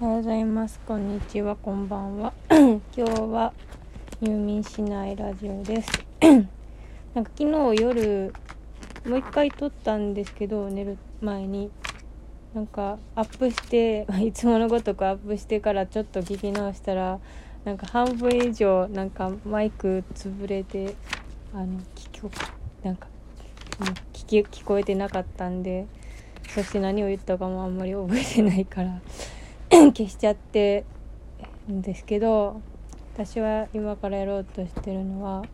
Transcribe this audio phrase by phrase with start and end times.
[0.00, 0.80] おはようございます。
[0.88, 2.32] こんにちは、こんばんは。
[2.50, 3.52] 今日は
[4.20, 5.88] 入眠しないラジオです。
[7.14, 8.34] なんか昨日夜
[9.06, 11.70] もう一回撮ったんですけど、寝る前に
[12.54, 17.20] なんかアップして、 いつものごとくアップしてからちょっと聞き直したら、
[17.64, 20.96] なんか半分以上なんかマイク潰れて
[21.54, 22.30] あの聞こ
[22.82, 23.06] なんか
[24.12, 25.86] 聞き聞こえてなかったんで、
[26.48, 29.00] そして何を言ったかもあんまり覚えてないから。
[29.92, 30.84] 消しちゃって
[31.70, 32.60] んですけど
[33.14, 35.44] 私は今からやろうとしてるのは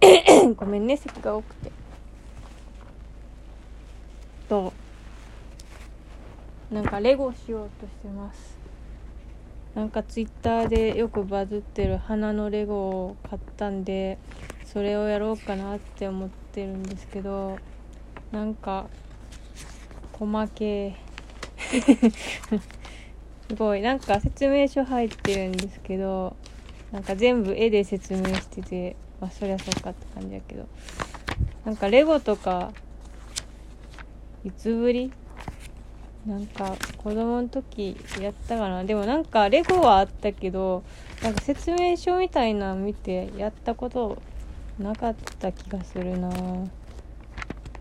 [0.56, 1.72] ごめんね席が多くて。
[4.48, 4.72] と
[6.70, 8.56] なんかレゴしようとしてます。
[9.74, 14.18] なんかツイッターでよくバズってる花のレゴを買ったんで
[14.64, 17.58] それをやろうかなって思ってるんですけど
[18.32, 18.86] なんか
[20.12, 20.96] 細け
[23.48, 23.82] すごい。
[23.82, 26.36] なんか説明書入ってるんですけど
[26.92, 30.66] なんか全部絵で説明しててまあそりゃそうかって感じやけど。
[31.64, 32.72] なんかレゴとか
[34.44, 35.12] いつぶり？
[36.24, 38.84] なんか子供の時やったかな？
[38.84, 40.84] でもなんかレゴはあったけど
[41.22, 44.22] なんか説明書みたいなの見てやったこと
[44.78, 46.30] なかった気がするな。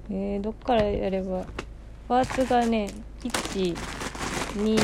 [0.09, 1.45] えー、どっからやれば？
[2.07, 2.89] パーツがね
[3.23, 3.75] 1
[4.57, 4.77] 2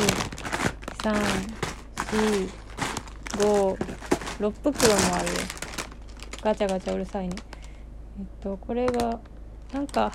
[1.02, 1.14] 3
[2.12, 2.50] 4
[3.38, 3.78] 5
[4.40, 5.34] 6袋もあるよ。
[6.42, 7.36] ガチャガチャうるさいね。
[8.20, 9.20] えっとこれが
[9.74, 10.12] なんか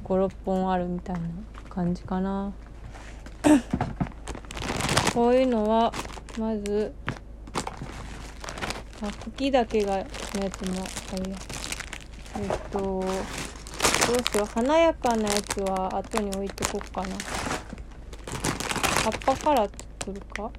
[0.05, 1.21] 56本あるみたいな
[1.69, 2.53] 感じかな。
[5.13, 5.93] こういうのは
[6.39, 6.93] まず
[9.01, 11.37] あ茎だけがのやつもあるや
[12.39, 12.79] えっと
[14.07, 14.45] どうしよう。
[14.45, 17.07] 華やかなやつは後に置いとこうかな。
[19.03, 19.67] 葉っぱから
[19.99, 20.49] 作るか？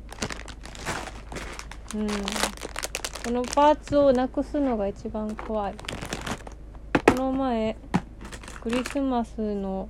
[1.95, 2.07] うん。
[2.09, 5.75] このパーツをなくすのが一番怖い。
[7.07, 7.77] この前
[8.61, 9.89] クリスマスの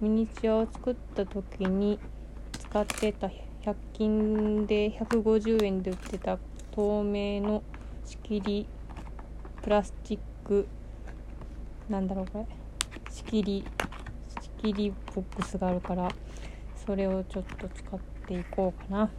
[0.00, 1.98] ミニチュアを作った時に
[2.70, 6.38] 使ってた100均で150円で売ってた
[6.70, 7.64] 透明の
[8.06, 8.66] 仕切り
[9.60, 10.68] プラスチック
[11.88, 12.46] なんだろうこれ。
[13.12, 13.64] 仕切り
[14.40, 16.08] 仕切りボックスがあるから
[16.86, 19.10] それをちょっと使っていこうかな。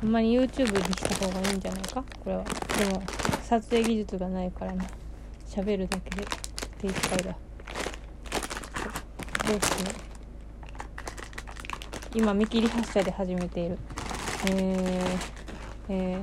[0.00, 2.02] ほんまに YouTube にした方がいいんじゃないか？
[2.24, 2.42] これは。
[2.44, 3.02] でも
[3.44, 4.84] 撮影技術がないからね。
[5.46, 6.26] 喋るだけで
[6.78, 7.36] 手いっぱいだ。
[9.46, 10.07] どうしよう
[12.14, 13.78] 今見切り発車で始めている。
[14.46, 15.18] えー、
[15.90, 16.18] えー、や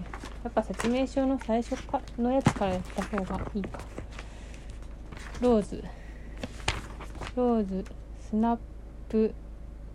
[0.49, 3.79] っぱ説明書の最初かのやつからやった方がいいか。
[5.41, 5.83] ローズ。
[7.35, 7.85] ローズ
[8.19, 8.57] スナッ
[9.09, 9.33] プ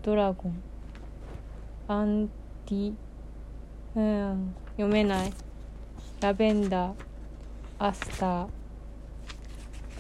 [0.03, 0.63] ドラゴン。
[1.89, 2.29] アン
[2.67, 2.95] ティ
[3.97, 5.33] うん読めない。
[6.21, 6.95] ラベンダー
[7.79, 8.49] アスター。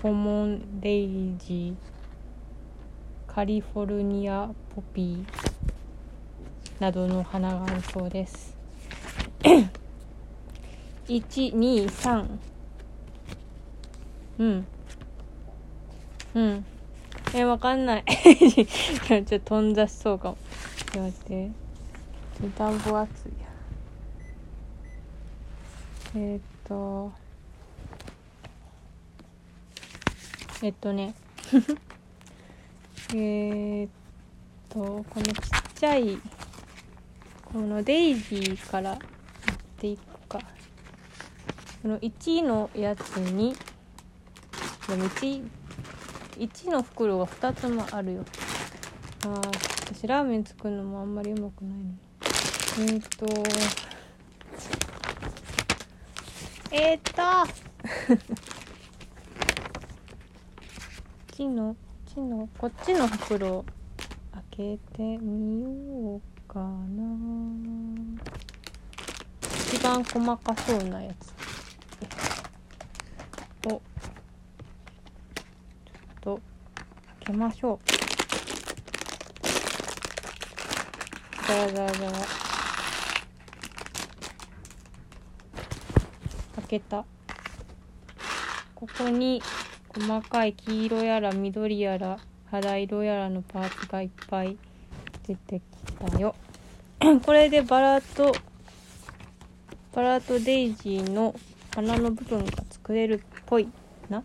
[0.00, 1.74] コモンデイジー。
[3.26, 5.69] カリフォルニアポピー。
[6.80, 8.56] などの花があるそうです。
[11.06, 12.26] 123
[14.38, 14.66] うん。
[16.34, 16.64] うん。
[17.34, 18.04] えわかんない。
[18.08, 20.38] ちょっと頓挫しそうかも。
[20.76, 21.50] ちょっと待って
[22.58, 23.48] 暖房熱いや。
[26.14, 27.12] えー、っと。
[30.62, 31.14] えっとね。
[33.14, 33.88] え、っ
[34.70, 35.32] とこのちっ
[35.74, 36.18] ちゃい
[37.52, 38.98] このデイジーからやっ
[39.78, 40.38] ていくか。
[41.82, 43.56] この1のやつに
[44.86, 45.48] でも 1,
[46.38, 48.24] 1の袋が2つもあるよ。
[49.24, 51.92] あー私ラーメン作るのもあんまりうまくないの。
[52.78, 53.26] えー、っと。
[56.70, 57.22] えー、っと。
[61.34, 61.74] ちの
[62.06, 63.64] ちのこっちの袋
[64.32, 66.66] 開けてみようかな。
[69.40, 71.30] 一番細かそうなやつ。
[73.68, 73.80] をちょっ
[76.20, 76.40] と
[77.24, 77.78] 開けましょう。
[81.46, 82.12] ザラザラザラ
[86.56, 87.04] 開けた。
[88.74, 89.40] ここに
[89.94, 92.18] 細かい黄色やら緑やら
[92.50, 94.58] 肌色やらのパーツがいっぱい
[95.26, 96.34] 出てきたよ。
[97.24, 98.34] これでバラと
[99.92, 101.34] バラとデイジーの
[101.74, 103.68] 花の部分が作れるっぽい
[104.08, 104.22] な。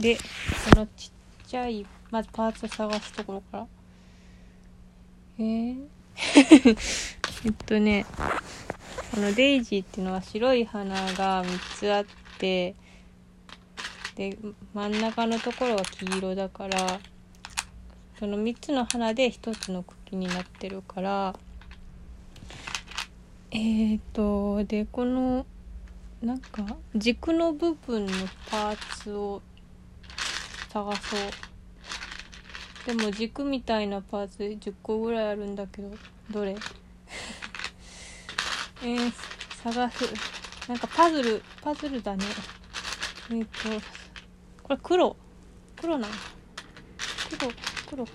[0.00, 0.22] でこ
[0.76, 1.10] のち
[1.44, 3.66] っちゃいまずパーツを探すところから。
[5.38, 5.86] えー、
[7.44, 8.06] えっとね
[9.14, 12.04] このデイジーっていうのは白い花が3つあっ
[12.38, 12.74] て
[14.14, 14.38] で
[14.74, 16.98] 真ん中のところは黄色だから
[18.18, 21.34] その3つの花で1つの茎になってるから
[23.50, 25.46] えーとでこの
[26.22, 26.64] なんか
[26.94, 28.12] 軸の部分の
[28.50, 29.42] パーツを
[30.70, 31.20] 探そう。
[32.86, 35.90] でも軸みたいなパーツ10個ぐらいあるんだけど
[36.30, 36.56] どれ？
[38.82, 39.12] えー、
[39.62, 40.04] 探す。
[40.68, 42.24] なんかパズルパズルだね。
[43.30, 43.84] えっ、ー、と
[44.62, 45.16] これ黒。
[45.80, 46.14] 黒なの。
[47.38, 47.52] 黒。
[47.88, 48.12] 黒か。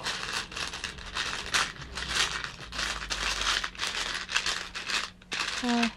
[5.64, 5.92] あ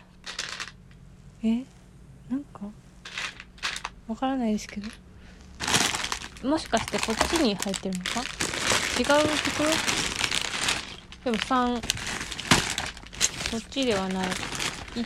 [1.43, 1.65] え？
[2.31, 2.61] なんか？
[4.06, 4.88] わからないですけど。
[6.49, 8.21] もしかしてこっちに入ってるのか？
[8.99, 9.71] 違う袋
[11.25, 11.81] でも3
[13.50, 14.29] こっちではない。
[14.94, 15.05] 1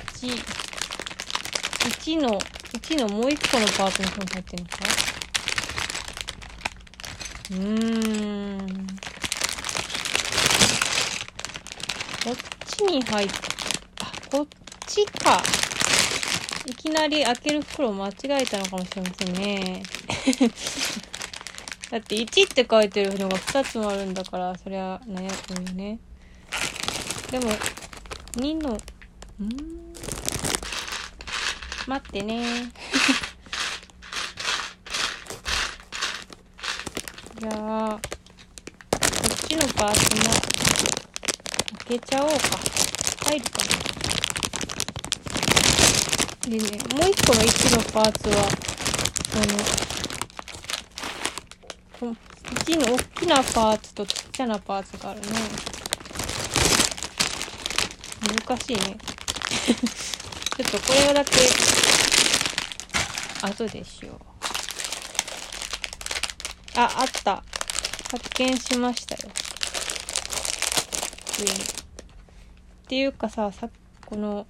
[1.88, 4.76] 1の1のもう1個のパーツの方に入ってるのか？
[7.50, 8.86] うーん。
[12.24, 12.36] こっ
[12.66, 13.28] ちに入っ
[14.00, 14.46] あこっ
[14.86, 15.42] ちか。
[16.66, 19.82] いきなり開ける袋間違えたのかもしれませんね。
[21.90, 25.22] だって1って書いてるのが2つもあるんだからそりゃ悩
[25.60, 25.98] むよね。
[27.30, 27.50] でも
[28.36, 28.78] 2のん？
[31.86, 32.44] 待ってね
[37.40, 37.54] じゃあ
[37.92, 39.00] こっ
[39.46, 40.22] ちのパーツも
[41.86, 42.34] 開けちゃおうか。
[43.26, 43.78] 入るかな。
[46.50, 46.64] でね
[46.96, 48.34] もう一個の1のパーツは
[52.00, 52.16] この
[52.56, 55.26] 1の大きなパーツとちっちゃなパーツがあるね。
[58.46, 58.98] 難しいね。
[60.56, 61.30] ちょっとこれだけ
[63.42, 64.27] 後でしよう
[66.80, 67.42] ああった。
[68.08, 69.32] 発見しましたよ。
[71.40, 71.50] 上に。
[71.50, 71.54] っ
[72.86, 73.68] ていうかささ
[74.06, 74.46] この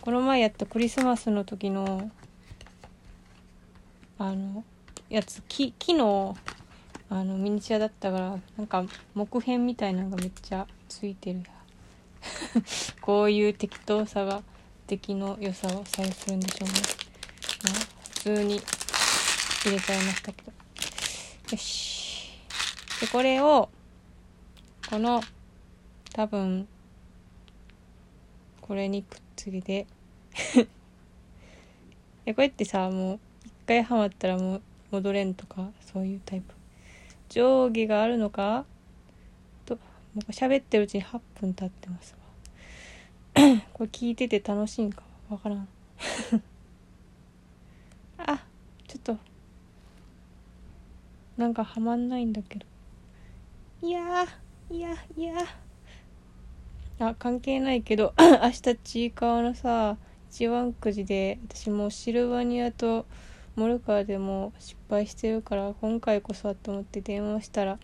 [0.00, 2.10] この前やったクリスマスの時の
[4.18, 4.64] あの
[5.10, 6.34] やつ木木の
[7.10, 11.40] あのミニチュアだったからなんか木片みたいなのがめっちゃついてる。
[11.40, 11.44] や
[13.02, 14.42] こういう適当さが
[14.86, 16.74] 敵の良さを左右するんでしょうね。
[18.14, 18.62] 普通に
[19.64, 20.52] 入れちゃいましたけど。
[21.52, 22.38] よし。
[23.00, 23.68] で、これを、
[24.88, 25.22] この、
[26.12, 26.68] 多分、
[28.60, 29.86] これにくっつけて
[32.26, 34.62] え、これってさ、もう、一回ハマったらもう
[34.92, 36.54] 戻れんとか、そういうタイプ。
[37.28, 38.64] 定規があるのか？
[39.64, 39.80] と、も
[40.16, 42.14] う喋ってるうちに8分経ってます
[43.34, 43.42] わ
[43.72, 45.68] これ聞いてて楽しいんかわからん
[48.18, 48.44] あ
[48.86, 49.18] ちょっと
[51.36, 52.66] なんかはまんないんだけど。
[53.82, 54.26] いや
[54.70, 55.34] いやいや
[57.00, 59.96] あ関係ないけど 明日ちいかわのさ
[60.30, 63.06] 一番くじで私もうシルバニアと
[63.56, 67.78] モルカーでも失敗してるから今回こそはと思って電話したら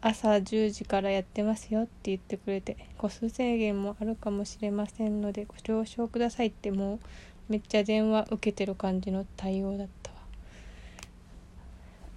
[0.00, 7.00] 朝10時からやってますよって言ってくれて個数制限もあるかもしれませんのでご了承くださいってもう
[7.48, 10.01] めっちゃ電話受けてる感じの対応だった。
[10.01, 10.01] わ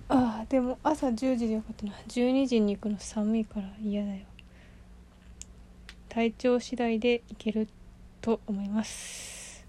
[0.08, 4.22] ああでも朝10時でよかったな12時に行くの寒いから嫌だよ。
[6.10, 7.68] 体調次第で行ける
[8.22, 9.66] と思います。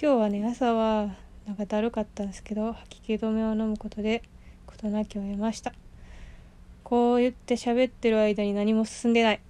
[0.00, 1.14] 今日はね朝は
[1.46, 4.22] なんかだるかったんですけど吐き気止めを飲むことで
[4.66, 5.72] 事なきを得ました。
[6.82, 9.40] こう言って喋ってる間に何も進んでない。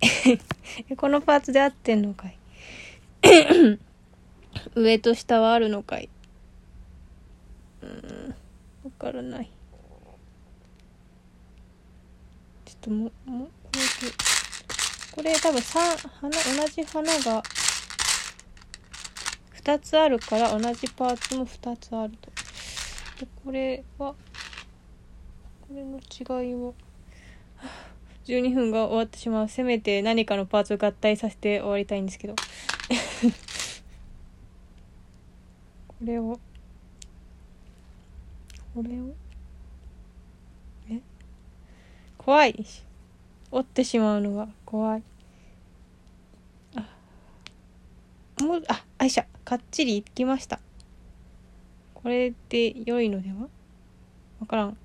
[0.97, 2.37] このパーツで合ってんのかい？
[4.75, 6.09] 上と下はあるのかい？
[7.83, 8.35] うん
[8.85, 9.51] わからない
[12.65, 13.71] ちょっとももこ
[14.03, 14.11] れ
[15.13, 17.43] これ多分3花同じ花が
[19.63, 22.31] 2つあるから同じパーツも2つあると。
[23.21, 24.15] でこれは
[25.61, 26.75] これの違いを
[28.27, 29.49] 12 分が終わってしまう。
[29.49, 32.35] せめて何かのパーツを合体させて終わりたいんですけど。
[35.87, 36.41] これを
[38.75, 39.15] これを
[40.91, 41.01] え
[42.25, 42.65] 怖い。
[43.51, 45.03] 折ってしまうのが怖い。
[46.77, 46.87] あ
[48.43, 50.61] もうああいしゃかっちりいきました。
[51.95, 53.49] これで良いのでは？
[54.41, 54.77] わからん。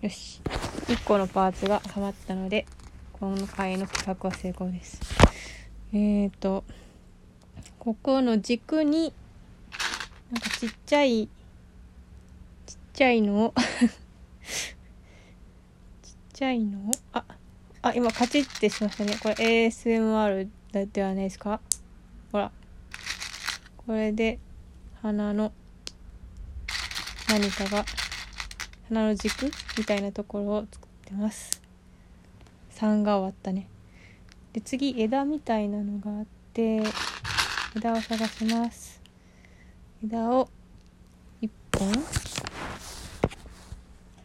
[0.00, 0.40] よし。
[0.86, 2.66] 1個のパーツがはまったので
[3.12, 5.00] 今回の企画は成功です。
[5.92, 6.62] えっ、ー、と
[7.80, 9.12] ここの軸に
[10.30, 11.28] なんかちっちゃい
[12.66, 13.54] ちっちゃいのを
[16.40, 16.90] ちっちゃいの？
[17.12, 17.22] あ
[17.82, 19.14] あ今カチッてしましたね。
[19.22, 19.34] これ
[19.66, 20.48] ASMR
[20.90, 21.60] ではないですか？
[22.32, 22.50] ほら。
[23.76, 24.38] これで
[25.02, 25.52] 鼻の
[27.28, 27.84] 何かが
[28.88, 29.50] 鼻の軸？
[29.76, 31.60] みたいなところを作ってます。
[32.74, 33.68] 3が終わったね。
[34.54, 36.82] で次枝みたいなのがあって
[37.76, 39.02] 枝を探します。
[40.02, 40.48] 枝を
[41.42, 41.90] 1本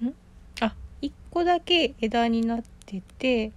[0.09, 0.13] ん
[0.61, 3.51] あ1個だけ枝になってて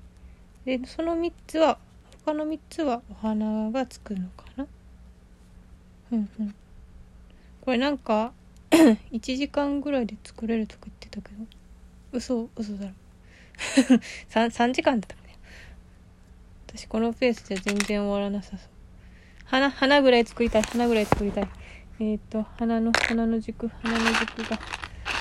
[0.64, 1.78] でその3つは
[2.24, 4.66] 他の3つはお花がつくのかな？
[6.12, 6.54] うんうん。
[7.62, 8.32] これなんか
[8.70, 11.44] 1時間ぐらいで作れるとか言ってたけど。
[12.12, 12.92] 嘘嘘だろ。
[14.30, 15.36] 3, 3時間だったかね
[16.68, 18.68] 私このペースじゃ全然終わらなさそう。
[19.44, 21.48] 花花ぐらい作りたい花ぐらい作りたい。
[22.00, 24.58] えっ、ー、と花の花の軸花の軸が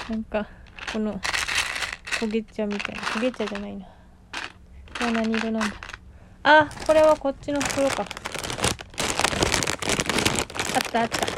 [0.09, 0.47] なんか
[0.91, 1.19] この
[2.19, 3.01] 焦げ茶みたいな。
[3.01, 3.85] 焦げ茶じゃないな。
[3.85, 3.91] こ
[5.01, 5.75] れは何色なんだ？
[6.43, 8.01] あこれはこっちの袋か。
[8.01, 8.07] あっ
[10.91, 11.27] たあった。
[11.27, 11.29] あ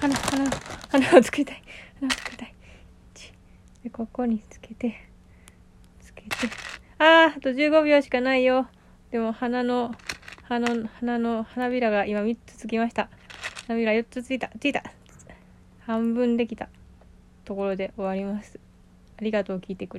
[0.00, 0.50] 花花
[0.90, 1.62] 花を作りたい。
[2.00, 2.54] 花を作りたい。
[3.82, 5.08] でここにつけて。
[6.00, 6.28] つけて。
[6.98, 8.68] あーあと15秒しかないよ。
[9.10, 9.92] でも花の
[10.44, 13.08] 花の花の花びらが今3つつきました。
[13.66, 14.50] 花びら4つついた。
[14.60, 14.84] ついた。
[15.80, 16.68] 半分できた
[17.44, 18.60] ところで終わります。
[19.20, 19.96] ありがとう聞いてくれ